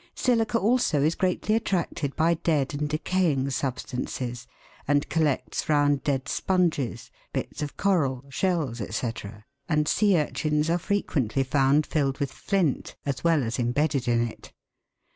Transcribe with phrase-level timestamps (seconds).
[0.15, 4.47] Silica also is greatly attracted by dead and decaying substances,
[4.87, 9.11] and collects round dead sponges, bits of coral, shells, &c.,
[9.69, 14.51] and sea urchins are frequently found filled with flint, as well as embedded in it.